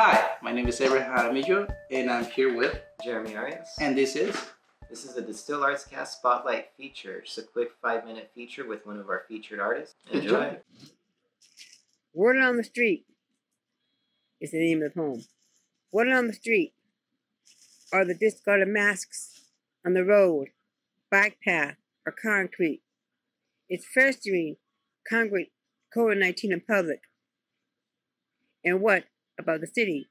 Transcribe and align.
Hi, 0.00 0.36
my 0.42 0.52
name 0.52 0.68
is 0.68 0.80
Abraham 0.80 1.10
Jaramillo, 1.12 1.68
and 1.90 2.08
I'm 2.08 2.24
here 2.26 2.56
with 2.56 2.80
Jeremy 3.02 3.34
Arias. 3.34 3.68
And 3.80 3.98
this 3.98 4.14
is? 4.14 4.32
This 4.88 5.04
is 5.04 5.16
a 5.16 5.22
DSTL 5.22 5.60
Arts 5.60 5.84
Cast 5.84 6.18
Spotlight 6.18 6.68
feature. 6.76 7.20
Just 7.20 7.38
a 7.38 7.42
quick 7.42 7.70
five 7.82 8.06
minute 8.06 8.30
feature 8.32 8.64
with 8.64 8.86
one 8.86 9.00
of 9.00 9.08
our 9.08 9.24
featured 9.26 9.58
artists. 9.58 9.96
Enjoy. 10.12 10.28
Enjoy. 10.28 10.56
Word 12.14 12.36
on 12.36 12.58
the 12.58 12.62
Street 12.62 13.06
is 14.40 14.52
the 14.52 14.60
name 14.60 14.84
of 14.84 14.94
the 14.94 15.00
poem. 15.00 15.24
Word 15.90 16.10
on 16.10 16.28
the 16.28 16.32
Street 16.32 16.74
are 17.92 18.04
the 18.04 18.14
discarded 18.14 18.68
masks 18.68 19.40
on 19.84 19.94
the 19.94 20.04
road, 20.04 20.50
bike 21.10 21.38
path, 21.44 21.74
or 22.06 22.12
concrete. 22.12 22.82
It's 23.68 23.84
festering 23.84 24.58
concrete 25.10 25.50
COVID 25.92 26.20
19 26.20 26.52
in 26.52 26.60
public. 26.60 27.00
And 28.64 28.80
what 28.80 29.02
about 29.38 29.60
the 29.60 29.66
city? 29.66 30.08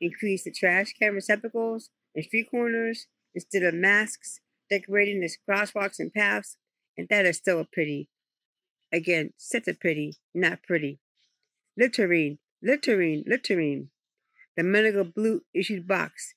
Increase 0.00 0.44
the 0.44 0.52
trash 0.52 0.92
can 1.00 1.14
receptacles 1.14 1.90
and 2.14 2.24
street 2.24 2.48
corners 2.50 3.06
instead 3.34 3.62
of 3.62 3.74
masks 3.74 4.40
decorating 4.68 5.20
the 5.20 5.30
crosswalks 5.48 5.98
and 5.98 6.12
paths, 6.12 6.56
and 6.96 7.08
that 7.08 7.26
is 7.26 7.36
still 7.36 7.60
a 7.60 7.64
pity. 7.64 8.08
Again, 8.92 9.32
such 9.36 9.68
a 9.68 9.74
pity, 9.74 10.18
not 10.34 10.62
pretty. 10.62 11.00
Littering, 11.76 12.38
littering, 12.62 13.24
littering. 13.26 13.90
The 14.56 14.62
medical 14.62 15.04
blue 15.04 15.42
issued 15.54 15.86
box. 15.86 16.34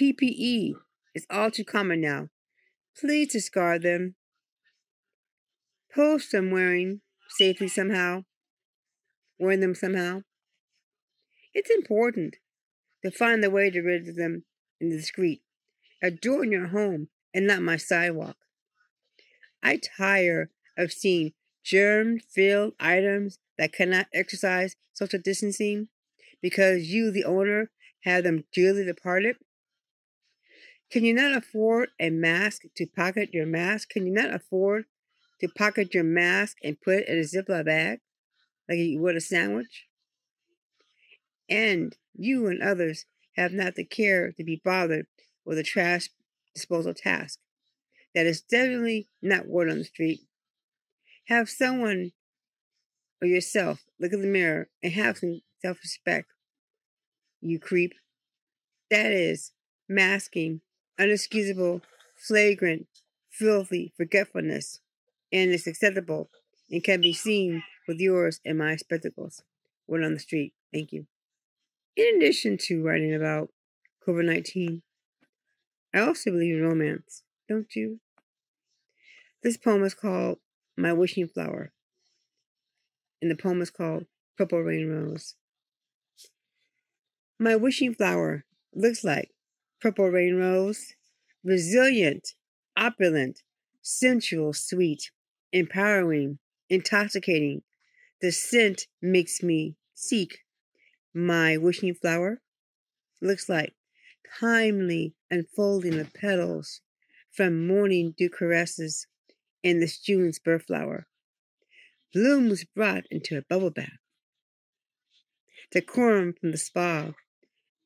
PPE 0.00 0.72
is 1.14 1.26
all 1.30 1.50
too 1.50 1.64
common 1.64 2.00
now. 2.00 2.28
Please 2.98 3.32
discard 3.32 3.82
them. 3.82 4.14
Post 5.94 6.32
them 6.32 6.50
wearing 6.50 7.00
safely 7.28 7.68
somehow. 7.68 8.24
Wearing 9.38 9.60
them 9.60 9.74
somehow. 9.74 10.22
It's 11.52 11.70
important 11.70 12.36
to 13.02 13.10
find 13.10 13.42
the 13.42 13.50
way 13.50 13.70
to 13.70 13.80
rid 13.80 14.08
of 14.08 14.16
them 14.16 14.44
in 14.80 14.90
the 14.90 15.02
street. 15.02 15.42
Adorn 16.02 16.52
your 16.52 16.68
home 16.68 17.08
and 17.34 17.46
not 17.46 17.62
my 17.62 17.76
sidewalk. 17.76 18.36
I 19.62 19.78
tire 19.78 20.50
of 20.76 20.92
seeing 20.92 21.32
germ 21.62 22.18
filled 22.18 22.74
items 22.80 23.38
that 23.58 23.72
cannot 23.72 24.06
exercise 24.14 24.76
social 24.92 25.20
distancing 25.22 25.88
because 26.40 26.88
you, 26.88 27.10
the 27.10 27.24
owner, 27.24 27.70
have 28.04 28.24
them 28.24 28.44
dearly 28.52 28.84
departed. 28.84 29.36
Can 30.90 31.04
you 31.04 31.14
not 31.14 31.36
afford 31.36 31.90
a 32.00 32.10
mask 32.10 32.62
to 32.76 32.86
pocket 32.86 33.34
your 33.34 33.46
mask? 33.46 33.90
Can 33.90 34.06
you 34.06 34.12
not 34.12 34.32
afford 34.32 34.86
to 35.40 35.48
pocket 35.48 35.94
your 35.94 36.04
mask 36.04 36.56
and 36.64 36.80
put 36.80 37.00
it 37.00 37.08
in 37.08 37.18
a 37.18 37.22
Ziploc 37.22 37.66
bag 37.66 38.00
like 38.68 38.78
you 38.78 39.00
would 39.00 39.16
a 39.16 39.20
sandwich? 39.20 39.89
And 41.50 41.96
you 42.14 42.46
and 42.46 42.62
others 42.62 43.04
have 43.36 43.52
not 43.52 43.74
the 43.74 43.84
care 43.84 44.32
to 44.32 44.44
be 44.44 44.62
bothered 44.64 45.06
with 45.44 45.58
the 45.58 45.62
trash 45.62 46.08
disposal 46.54 46.94
task. 46.94 47.38
That 48.14 48.26
is 48.26 48.40
definitely 48.40 49.08
not 49.20 49.46
word 49.46 49.68
on 49.68 49.78
the 49.78 49.84
street. 49.84 50.20
Have 51.26 51.50
someone 51.50 52.12
or 53.20 53.28
yourself 53.28 53.84
look 53.98 54.12
in 54.12 54.20
the 54.22 54.26
mirror 54.26 54.68
and 54.82 54.92
have 54.92 55.18
some 55.18 55.40
self 55.60 55.78
respect, 55.82 56.32
you 57.40 57.58
creep. 57.58 57.92
That 58.90 59.12
is 59.12 59.52
masking 59.88 60.62
unexcusable, 60.98 61.82
flagrant, 62.16 62.86
filthy 63.30 63.92
forgetfulness, 63.96 64.80
and 65.32 65.50
it's 65.50 65.66
acceptable 65.66 66.28
and 66.70 66.84
can 66.84 67.00
be 67.00 67.12
seen 67.12 67.62
with 67.88 67.98
yours 67.98 68.40
and 68.44 68.58
my 68.58 68.76
spectacles. 68.76 69.42
Word 69.86 70.04
on 70.04 70.14
the 70.14 70.20
street. 70.20 70.52
Thank 70.72 70.92
you. 70.92 71.06
In 71.96 72.16
addition 72.16 72.56
to 72.66 72.82
writing 72.82 73.14
about 73.14 73.50
COVID 74.06 74.24
19, 74.24 74.82
I 75.94 76.00
also 76.00 76.30
believe 76.30 76.56
in 76.56 76.62
romance, 76.62 77.22
don't 77.48 77.74
you? 77.74 78.00
This 79.42 79.56
poem 79.56 79.82
is 79.84 79.94
called 79.94 80.38
My 80.76 80.92
Wishing 80.92 81.28
Flower, 81.28 81.72
and 83.20 83.30
the 83.30 83.36
poem 83.36 83.60
is 83.60 83.70
called 83.70 84.06
Purple 84.36 84.60
Rain 84.60 84.88
Rose. 84.88 85.34
My 87.42 87.56
wishing 87.56 87.94
flower 87.94 88.44
looks 88.74 89.02
like 89.02 89.30
purple 89.80 90.10
rain 90.10 90.36
rose, 90.36 90.94
resilient, 91.42 92.34
opulent, 92.76 93.40
sensual, 93.80 94.52
sweet, 94.52 95.10
empowering, 95.50 96.38
intoxicating. 96.68 97.62
The 98.20 98.30
scent 98.30 98.88
makes 99.00 99.42
me 99.42 99.76
seek. 99.94 100.40
My 101.14 101.56
wishing 101.56 101.94
flower 101.94 102.40
looks 103.20 103.48
like 103.48 103.74
timely 104.38 105.14
unfolding 105.30 105.98
of 105.98 106.12
petals 106.14 106.80
from 107.30 107.66
morning 107.66 108.14
dew 108.16 108.30
caresses 108.30 109.06
in 109.62 109.80
this 109.80 109.98
June's 109.98 110.38
birth 110.38 110.66
flower. 110.66 111.06
Blooms 112.12 112.64
brought 112.64 113.04
into 113.10 113.36
a 113.36 113.42
bubble 113.42 113.70
bath. 113.70 113.98
Decorum 115.70 116.34
from 116.40 116.50
the 116.52 116.58
spa 116.58 117.12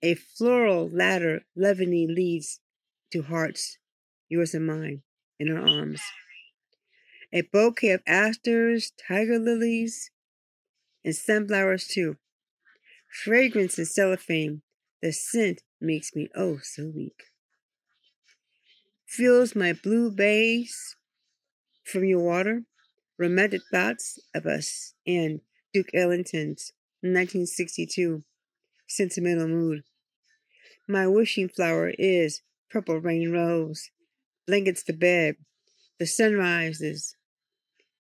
a 0.04 0.14
floral 0.14 0.90
ladder 0.90 1.46
lovingly 1.56 2.06
leads 2.06 2.60
to 3.10 3.22
hearts, 3.22 3.78
yours 4.28 4.52
and 4.52 4.66
mine, 4.66 5.02
in 5.38 5.50
our 5.50 5.66
arms. 5.66 6.02
A 7.32 7.40
bouquet 7.40 7.92
of 7.92 8.02
asters, 8.06 8.92
tiger 9.08 9.38
lilies, 9.38 10.10
and 11.02 11.16
sunflowers 11.16 11.86
too. 11.86 12.18
Fragrance 13.22 13.78
and 13.78 13.86
cellophane, 13.86 14.62
the 15.00 15.12
scent 15.12 15.62
makes 15.80 16.16
me 16.16 16.28
oh 16.34 16.58
so 16.60 16.90
weak. 16.94 17.22
Fills 19.06 19.54
my 19.54 19.72
blue 19.72 20.10
bays 20.10 20.96
from 21.84 22.04
your 22.04 22.18
water, 22.18 22.64
romantic 23.16 23.60
thoughts 23.70 24.18
of 24.34 24.46
us 24.46 24.94
and 25.06 25.40
Duke 25.72 25.94
Ellington's 25.94 26.72
1962 27.02 28.24
sentimental 28.88 29.46
mood. 29.46 29.84
My 30.88 31.06
wishing 31.06 31.48
flower 31.48 31.92
is 31.96 32.42
purple 32.68 32.98
rain 32.98 33.30
rose, 33.30 33.90
blankets 34.44 34.82
the 34.82 34.92
bed, 34.92 35.36
the 36.00 36.06
sun 36.06 36.34
rises. 36.34 37.14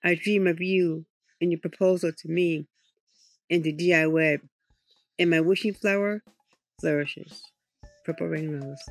I 0.02 0.16
dream 0.16 0.48
of 0.48 0.60
you 0.60 1.06
and 1.40 1.52
your 1.52 1.60
proposal 1.60 2.10
to 2.18 2.28
me 2.28 2.66
in 3.48 3.62
the 3.62 3.72
DI 3.72 4.08
web, 4.08 4.40
and 5.18 5.30
my 5.30 5.40
wishing 5.40 5.74
flower 5.74 6.22
flourishes. 6.80 7.42
Purple 8.04 8.28
rain 8.28 8.60
rose. 8.60 8.82